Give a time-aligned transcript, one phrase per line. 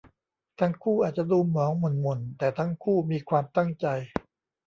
[0.59, 3.87] ทั้งคู่อาจจะดูหมองหม่นหม่นแต่ทั้งคู่มีความตั้งใจ